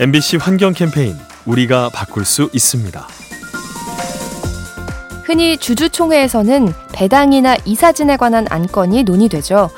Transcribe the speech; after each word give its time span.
MBC 0.00 0.38
환경 0.38 0.72
캠페인 0.72 1.14
우리가 1.46 1.88
바꿀 1.88 2.24
수 2.24 2.50
있습니다. 2.52 3.06
흔히 5.22 5.56
주주총회에서는 5.56 6.72
배당이나 6.92 7.56
이사진에 7.64 8.16
관한 8.16 8.44
안건이 8.50 9.04
논의되죠. 9.04 9.70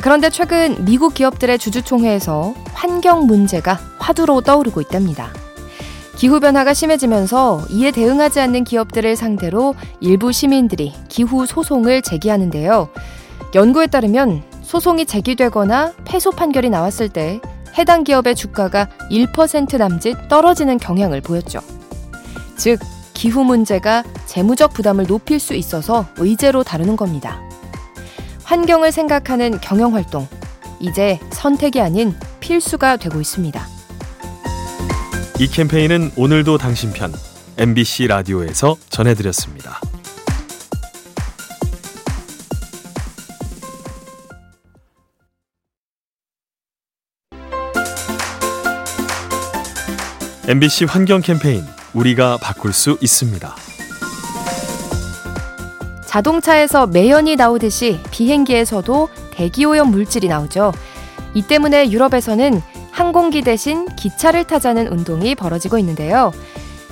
그런데 0.00 0.30
최근 0.30 0.84
미국 0.84 1.14
기업들의 1.14 1.58
주주총회에서 1.58 2.54
환경 2.74 3.26
문제가 3.26 3.80
화두로 3.98 4.42
떠오르고 4.42 4.80
있답니다. 4.82 5.32
기후변화가 6.14 6.72
심해지면서 6.72 7.64
이에 7.68 7.90
대응하지 7.90 8.38
않는 8.38 8.62
기업들을 8.62 9.16
상대로 9.16 9.74
일부 10.00 10.30
시민들이 10.30 10.94
기후 11.08 11.44
소송을 11.44 12.02
제기하는데요. 12.02 12.88
연구에 13.56 13.88
따르면 13.88 14.44
소송이 14.62 15.06
제기되거나 15.06 15.92
패소 16.04 16.30
판결이 16.30 16.70
나왔을 16.70 17.08
때 17.08 17.40
해당 17.78 18.04
기업의 18.04 18.34
주가가 18.34 18.88
1% 19.10 19.78
남짓 19.78 20.28
떨어지는 20.28 20.78
경향을 20.78 21.20
보였죠. 21.20 21.60
즉, 22.56 22.80
기후 23.12 23.44
문제가 23.44 24.02
재무적 24.26 24.74
부담을 24.74 25.06
높일 25.06 25.38
수 25.40 25.54
있어서 25.54 26.06
의제로 26.16 26.62
다루는 26.62 26.96
겁니다. 26.96 27.40
환경을 28.44 28.92
생각하는 28.92 29.60
경영 29.60 29.94
활동, 29.94 30.26
이제 30.80 31.18
선택이 31.30 31.80
아닌 31.80 32.14
필수가 32.40 32.98
되고 32.98 33.20
있습니다. 33.20 33.66
이 35.38 35.46
캠페인은 35.48 36.12
오늘도 36.16 36.58
당신 36.58 36.92
편 36.92 37.12
MBC 37.58 38.06
라디오에서 38.06 38.76
전해드렸습니다. 38.88 39.80
MBC 50.48 50.84
환경 50.84 51.22
캠페인 51.22 51.64
우리가 51.92 52.38
바꿀 52.40 52.72
수 52.72 52.96
있습니다. 53.00 53.52
자동차에서 56.04 56.86
매연이 56.86 57.34
나오듯이 57.34 57.98
비행기에서도 58.12 59.08
대기오염 59.32 59.90
물질이 59.90 60.28
나오죠. 60.28 60.72
이 61.34 61.42
때문에 61.42 61.90
유럽에서는 61.90 62.62
항공기 62.92 63.42
대신 63.42 63.86
기차를 63.96 64.44
타자는 64.44 64.86
운동이 64.86 65.34
벌어지고 65.34 65.78
있는데요. 65.78 66.30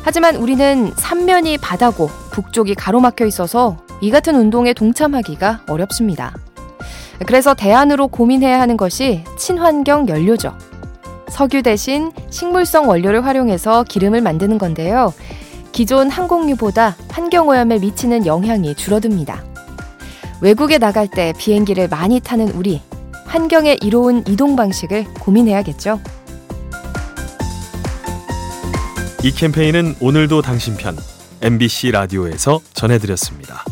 하지만 0.03 0.35
우리는 0.35 0.93
삼면이 0.97 1.59
바다고 1.59 2.11
북쪽이 2.33 2.75
가로막혀 2.75 3.25
있어서 3.27 3.77
이 4.01 4.11
같은 4.11 4.35
운동에 4.35 4.73
동참하기가 4.73 5.61
어렵습니다. 5.69 6.35
그래서 7.25 7.55
대안으로 7.55 8.09
고민해야 8.09 8.61
하는 8.61 8.77
것이 8.77 9.23
친환경 9.39 10.09
연료죠. 10.09 10.59
석유 11.35 11.65
대신 11.65 12.13
식물성 12.31 12.89
원료를 12.89 13.25
활용해서 13.27 13.83
기름을 13.83 14.21
만드는 14.21 14.57
건데요. 14.57 15.13
기존 15.73 16.09
항공유보다 16.09 16.97
환경오염에 17.09 17.81
미치는 17.81 18.25
영향이 18.25 18.77
줄어듭니다. 18.77 19.43
외국에 20.41 20.79
나갈 20.79 21.09
때 21.09 21.33
비행기를 21.37 21.89
많이 21.89 22.21
타는 22.21 22.51
우리, 22.51 22.81
환경에 23.25 23.77
이로운 23.83 24.23
이동 24.29 24.55
방식을 24.55 25.07
고민해야겠죠. 25.15 26.01
이 29.25 29.33
캠페인은 29.33 29.97
오늘도 29.99 30.41
당신 30.41 30.77
편 30.77 30.97
MBC 31.43 31.91
라디오에서 31.91 32.61
전해드렸습니다. 32.75 33.65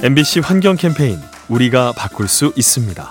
MBC 0.00 0.38
환경 0.38 0.76
캠페인 0.76 1.18
우리가 1.48 1.92
바꿀 1.96 2.28
수 2.28 2.52
있습니다. 2.54 3.10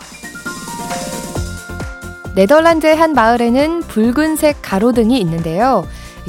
네덜란드의 2.34 2.96
한 2.96 3.12
마을에는 3.12 3.82
붉은색 3.82 4.60
가로등이 4.62 5.20
있는데요. 5.20 5.86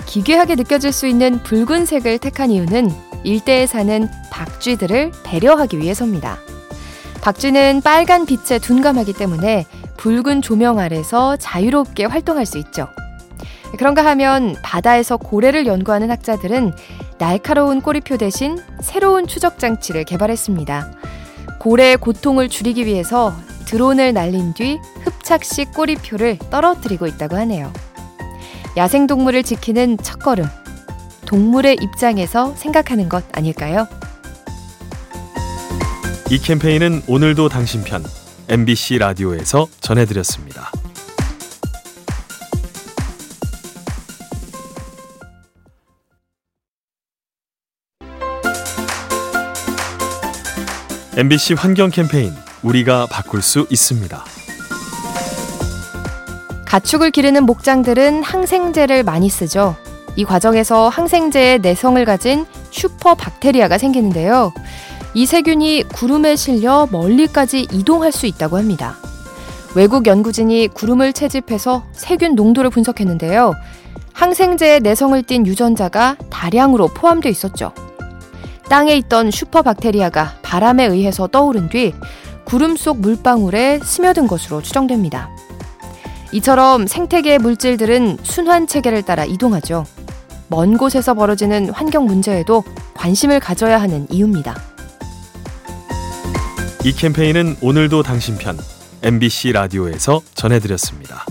기괴하게 0.07 0.57
느껴질 0.57 0.91
수 0.91 1.07
있는 1.07 1.41
붉은색을 1.45 2.19
택한 2.19 2.51
이유는 2.51 2.91
일대에 3.23 3.69
사는 3.69 4.09
박쥐들을 4.33 5.13
배려하기 5.23 5.79
위해서입니다. 5.79 6.39
박쥐는 7.21 7.83
빨간 7.83 8.27
빛에 8.27 8.59
둔감하기 8.59 9.13
때문에 9.13 9.65
붉은 9.97 10.43
조명 10.43 10.81
아래서 10.81 11.37
자유롭게 11.37 12.07
활동할 12.07 12.47
수 12.47 12.59
있죠. 12.59 12.89
그런가 13.77 14.05
하면 14.07 14.57
바다에서 14.65 15.19
고래를 15.19 15.67
연구하는 15.67 16.11
학자들은 16.11 16.73
날카로운 17.19 17.81
꼬리표 17.81 18.17
대신 18.17 18.59
새로운 18.81 19.27
추적 19.27 19.59
장치를 19.59 20.05
개발했습니다. 20.05 20.93
고래의 21.59 21.97
고통을 21.97 22.49
줄이기 22.49 22.87
위해서 22.87 23.35
드론을 23.67 24.15
날린 24.15 24.55
뒤 24.55 24.79
흡착식 25.03 25.73
꼬리표를 25.73 26.39
떨어뜨리고 26.51 27.07
있다고 27.07 27.37
하네요. 27.37 27.73
야생동물을 28.77 29.43
지키는 29.43 29.99
첫걸음. 29.99 30.45
동물의 31.27 31.77
입장에서 31.83 32.55
생각하는 32.55 33.09
것 33.09 33.25
아닐까요? 33.37 33.87
이 36.31 36.39
캠페인은 36.39 37.03
오늘도 37.07 37.49
당신 37.49 37.83
편 37.83 38.05
MBC 38.49 38.99
라디오에서 38.99 39.67
전해드렸습니다. 39.81 40.71
MBC 51.19 51.55
환경 51.55 51.91
캠페인 51.91 52.33
우리가 52.63 53.07
바꿀 53.11 53.43
수 53.43 53.67
있습니다. 53.71 54.25
가축을 56.65 57.11
기르는 57.11 57.43
목장들은 57.43 58.23
항생제를 58.23 59.03
많이 59.03 59.29
쓰죠. 59.29 59.75
이 60.15 60.25
과정에서 60.25 60.89
항생제의 60.89 61.59
내성을 61.59 62.05
가진 62.05 62.47
슈퍼 62.71 63.17
박테리아가 63.17 63.79
생기는데요. 63.79 64.53
이 65.13 65.27
세균이 65.27 65.87
구름에 65.93 66.37
실려 66.37 66.87
멀리까지 66.93 67.67
이동할 67.73 68.13
수 68.13 68.27
있다고 68.27 68.57
합니다. 68.57 68.95
외국 69.75 70.07
연구진이 70.07 70.69
구름을 70.69 71.15
채집해서 71.15 71.85
세균 71.95 72.37
농도를 72.37 72.71
분석했는데요. 72.71 73.55
항생제의 74.13 74.83
내성을 74.83 75.21
띤 75.25 75.49
유전자가 75.49 76.17
다량으로 76.31 76.87
포함되어 76.87 77.29
있었죠. 77.29 77.73
땅에 78.69 78.97
있던 78.97 79.31
슈퍼박테리아가 79.31 80.35
바람에 80.43 80.87
의해서 80.87 81.27
떠오른 81.27 81.69
뒤 81.69 81.95
구름 82.45 82.77
속 82.77 83.01
물방울에 83.01 83.81
스며든 83.83 84.27
것으로 84.27 84.63
추정됩니다. 84.63 85.31
이처럼 86.33 86.87
생태계의 86.87 87.39
물질들은 87.39 88.19
순환 88.23 88.67
체계를 88.67 89.03
따라 89.03 89.25
이동하죠. 89.25 89.85
먼 90.49 90.77
곳에서 90.77 91.15
벌어지는 91.15 91.71
환경 91.71 92.05
문제에도 92.07 92.65
관심을 92.95 93.41
가져야 93.41 93.81
하는 93.81 94.07
이유입니다. 94.11 94.55
이 96.85 96.93
캠페인은 96.93 97.57
오늘도 97.61 98.03
당신 98.03 98.37
편 98.39 98.59
MBC 99.03 99.53
라디오에서 99.53 100.21
전해드렸습니다. 100.35 101.25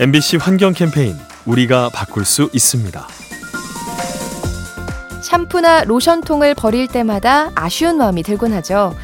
MBC 0.00 0.38
환경 0.38 0.72
캠페인 0.72 1.14
우리가 1.44 1.90
바꿀 1.90 2.24
수 2.24 2.48
있습니다. 2.54 3.06
샴푸나 5.22 5.84
로션통을 5.84 6.54
버릴 6.54 6.88
때마다 6.88 7.50
아쉬운 7.54 7.98
마음이 7.98 8.22
들곤 8.22 8.54
하죠. 8.54 8.94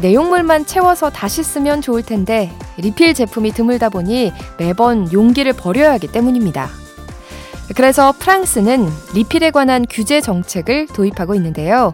내용물만 0.00 0.64
채워서 0.64 1.10
다시 1.10 1.42
쓰면 1.42 1.82
좋을 1.82 2.02
텐데 2.02 2.50
리필 2.78 3.12
제품이 3.12 3.52
드물다 3.52 3.90
보니 3.90 4.32
매번 4.58 5.12
용기를 5.12 5.52
버려야 5.52 5.92
하기 5.92 6.08
때문입니다. 6.08 6.70
그래서 7.76 8.14
프랑스는 8.18 8.88
리필에 9.12 9.50
관한 9.50 9.84
규제 9.90 10.22
정책을 10.22 10.86
도입하고 10.86 11.34
있는데요. 11.34 11.92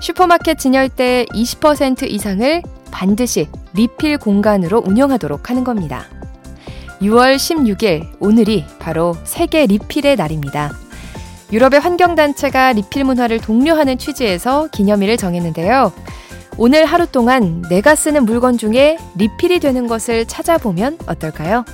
슈퍼마켓 0.00 0.60
진열대 0.60 1.26
20% 1.30 2.08
이상을 2.08 2.62
반드시 2.92 3.48
리필 3.74 4.18
공간으로 4.18 4.80
운영하도록 4.86 5.50
하는 5.50 5.64
겁니다. 5.64 6.06
6월 7.00 7.36
16일 7.36 8.16
오늘이 8.20 8.64
바로 8.78 9.16
세계 9.24 9.66
리필의 9.66 10.16
날입니다. 10.16 10.72
유럽의 11.52 11.80
환경단체가 11.80 12.72
리필 12.72 13.04
문화를 13.04 13.38
독려하는 13.38 13.98
취지에서 13.98 14.68
기념일을 14.72 15.16
정했는데요. 15.16 15.92
오늘 16.58 16.86
하루 16.86 17.06
동안 17.06 17.62
내가 17.68 17.94
쓰는 17.94 18.24
물건 18.24 18.56
중에 18.56 18.96
리필이 19.16 19.60
되는 19.60 19.86
것을 19.86 20.26
찾아보면 20.26 20.98
어떨까요? 21.06 21.64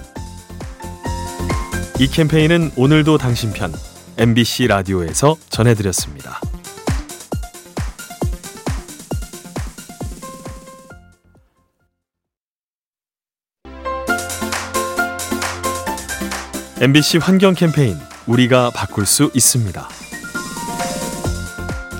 이 2.01 2.07
캠페인은 2.09 2.73
오늘도 2.77 3.19
당신 3.19 3.53
편 3.53 3.73
MBC 4.19 4.67
라디오에서 4.67 5.37
전해드렸습니다. 5.49 6.41
MBC 16.83 17.19
환경 17.19 17.55
캠페인 17.55 17.97
우리가 18.27 18.71
바꿀 18.75 19.07
수 19.07 19.31
있습니다. 19.35 19.89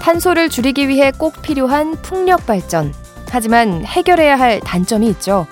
탄소를 0.01 0.49
줄이기 0.49 0.89
위해 0.89 1.13
꼭 1.17 1.41
필요한 1.41 1.95
풍력 2.03 2.47
발전. 2.47 2.93
하지만 3.31 3.85
해결해야 3.85 4.37
할 4.37 4.59
단점이 4.59 5.07
있죠. 5.11 5.47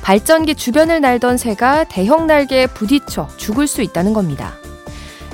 발전기 0.00 0.54
주변을 0.54 1.02
날던 1.02 1.36
새가 1.36 1.84
대형 1.90 2.26
날개에 2.26 2.68
부딪혀 2.68 3.28
죽을 3.36 3.66
수 3.66 3.82
있다는 3.82 4.14
겁니다. 4.14 4.54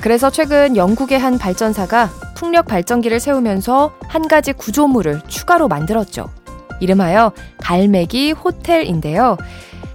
그래서 0.01 0.29
최근 0.29 0.75
영국의 0.75 1.17
한 1.17 1.37
발전사가 1.37 2.09
풍력 2.35 2.65
발전기를 2.65 3.21
세우면서 3.21 3.93
한 4.09 4.27
가지 4.27 4.51
구조물을 4.51 5.21
추가로 5.29 5.69
만들었죠. 5.69 6.29
이름하여 6.81 7.31
갈매기 7.59 8.33
호텔인데요. 8.33 9.37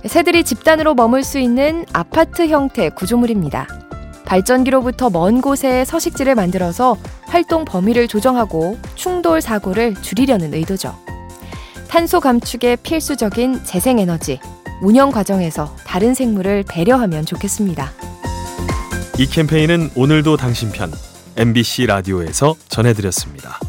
새들이 0.07 0.45
집단으로 0.45 0.95
머물 0.95 1.23
수 1.23 1.39
있는 1.39 1.85
아파트 1.93 2.49
형태 2.49 2.89
구조물입니다. 2.89 3.69
발전기로부터 4.25 5.11
먼 5.11 5.41
곳에 5.41 5.85
서식지를 5.85 6.35
만들어서 6.35 6.97
활동 7.27 7.65
범위를 7.65 8.09
조정하고 8.09 8.79
충돌 8.95 9.41
사고를 9.41 9.95
줄이려는 9.95 10.55
의도죠. 10.55 10.97
탄소 11.89 12.21
감축에 12.21 12.77
필수적인 12.77 13.65
재생에너지, 13.65 14.41
운영 14.81 15.11
과정에서 15.11 15.77
다른 15.87 16.15
생물을 16.15 16.65
배려하면 16.69 17.25
좋겠습니다. 17.25 17.93
이 19.19 19.27
캠페인은 19.27 19.91
오늘도 19.95 20.37
당신 20.39 20.73
편 20.73 20.91
MBC 21.37 21.87
라디오에서 21.87 22.57
전해드렸습니다. 22.69 23.61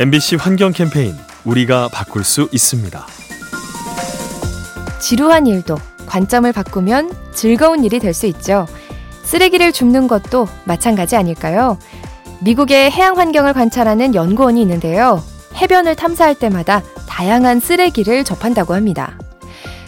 MBC 0.00 0.36
환경 0.36 0.72
캠페인 0.72 1.14
우리가 1.44 1.88
바꿀 1.92 2.24
수 2.24 2.48
있습니다. 2.52 3.06
지루한 4.98 5.46
일도 5.46 5.76
관점을 6.06 6.50
바꾸면 6.50 7.12
즐거운 7.34 7.84
일이 7.84 7.98
될 7.98 8.14
수 8.14 8.24
있죠. 8.24 8.66
쓰레기를 9.24 9.72
줍는 9.72 10.08
것도 10.08 10.48
마찬가지 10.64 11.16
아닐까요? 11.16 11.76
미국의 12.40 12.90
해양 12.90 13.18
환경을 13.18 13.52
관찰하는 13.52 14.14
연구원이 14.14 14.62
있는데요. 14.62 15.22
해변을 15.56 15.96
탐사할 15.96 16.34
때마다 16.34 16.82
다양한 17.06 17.60
쓰레기를 17.60 18.24
접한다고 18.24 18.72
합니다. 18.72 19.18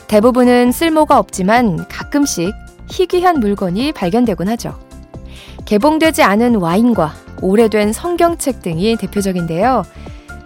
대부분은 0.08 0.73
쓸모가 0.73 1.19
없지만 1.19 1.88
가끔씩 1.88 2.53
희귀한 2.91 3.41
물건이 3.41 3.93
발견되곤 3.93 4.50
하죠. 4.50 4.79
개봉되지 5.65 6.23
않은 6.23 6.56
와인과 6.56 7.15
오래된 7.43 7.93
성경책 7.93 8.62
등이 8.62 8.97
대표적인데요. 8.97 9.83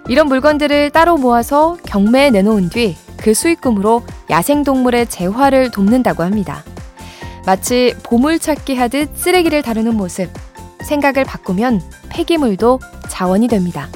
이런 0.09 0.27
물건들을 0.27 0.91
따로 0.91 1.17
모아서 1.17 1.77
경매에 1.85 2.31
내놓은 2.31 2.71
뒤 2.71 2.97
그 3.17 3.35
수익금으로 3.35 4.05
야생동물의 4.31 5.09
재활을 5.09 5.71
돕는다고 5.71 6.23
합니다. 6.23 6.63
마치 7.45 7.95
보물찾기 8.03 8.77
하듯 8.77 9.11
쓰레기를 9.17 9.63
다루는 9.63 9.97
모습. 9.97 10.31
생각을 10.87 11.25
바꾸면 11.25 11.83
폐기물도 12.11 12.79
자원이 13.09 13.49
됩니다. 13.49 13.89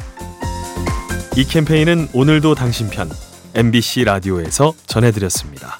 이 1.36 1.44
캠페인은 1.44 2.08
오늘도 2.12 2.56
당신 2.56 2.90
편 2.90 3.08
MBC 3.54 4.04
라디오에서 4.04 4.72
전해드렸습니다. 4.86 5.76